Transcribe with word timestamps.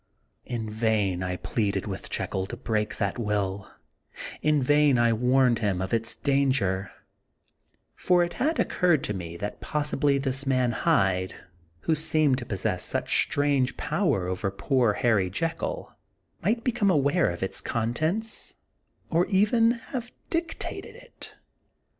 In 0.47 0.67
vain 0.67 1.21
I 1.21 1.35
pleaded 1.35 1.85
with 1.85 2.09
Jekyll 2.09 2.47
to 2.47 2.57
break 2.57 2.97
that 2.97 3.19
will; 3.19 3.69
in 4.41 4.59
vain 4.59 4.97
I 4.97 5.13
warned 5.13 5.59
him 5.59 5.79
of 5.79 5.93
its 5.93 6.15
dan 6.15 6.49
ger, 6.51 6.89
for 7.95 8.23
it 8.23 8.33
had 8.41 8.57
occurred 8.59 9.03
to 9.03 9.13
me 9.13 9.37
that 9.37 9.61
possibly 9.61 10.15
8 10.15 10.17
The 10.17 10.17
Untold 10.17 10.17
Sequel 10.17 10.17
of 10.17 10.23
this 10.23 10.47
man 10.47 10.71
Hyde, 10.71 11.35
who 11.81 11.93
seemed 11.93 12.39
to 12.39 12.47
possess 12.47 12.81
such 12.83 13.21
strange 13.21 13.77
power 13.77 14.25
over 14.27 14.49
poor 14.49 14.93
Harry 14.93 15.29
Jekyll, 15.29 15.93
might 16.41 16.63
become 16.63 16.89
aware 16.89 17.29
of 17.29 17.43
its 17.43 17.61
contents, 17.61 18.55
or 19.11 19.27
even 19.27 19.69
might 19.69 19.81
have 19.81 20.11
dictated 20.31 20.95
it 20.95 21.35